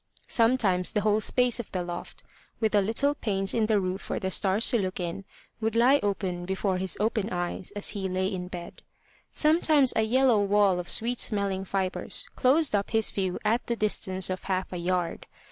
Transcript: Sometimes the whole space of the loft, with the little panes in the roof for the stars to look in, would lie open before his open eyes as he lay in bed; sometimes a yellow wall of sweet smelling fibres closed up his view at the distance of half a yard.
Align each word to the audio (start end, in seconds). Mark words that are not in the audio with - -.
Sometimes 0.25 0.93
the 0.93 1.01
whole 1.01 1.21
space 1.21 1.59
of 1.59 1.71
the 1.71 1.83
loft, 1.83 2.23
with 2.59 2.71
the 2.71 2.81
little 2.81 3.13
panes 3.13 3.53
in 3.53 3.67
the 3.67 3.79
roof 3.79 4.01
for 4.01 4.19
the 4.19 4.31
stars 4.31 4.67
to 4.71 4.79
look 4.79 4.99
in, 4.99 5.25
would 5.59 5.75
lie 5.75 5.99
open 6.01 6.43
before 6.43 6.79
his 6.79 6.97
open 6.99 7.29
eyes 7.31 7.69
as 7.75 7.89
he 7.91 8.09
lay 8.09 8.25
in 8.25 8.47
bed; 8.47 8.81
sometimes 9.31 9.93
a 9.95 10.01
yellow 10.01 10.41
wall 10.41 10.79
of 10.79 10.89
sweet 10.89 11.19
smelling 11.19 11.65
fibres 11.65 12.27
closed 12.35 12.73
up 12.73 12.89
his 12.89 13.11
view 13.11 13.37
at 13.45 13.67
the 13.67 13.75
distance 13.75 14.31
of 14.31 14.45
half 14.45 14.73
a 14.73 14.77
yard. 14.77 15.27